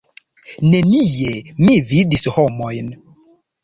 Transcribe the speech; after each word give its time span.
Nenie 0.71 1.35
mi 1.63 1.79
vidis 1.93 2.29
homojn. 2.39 2.95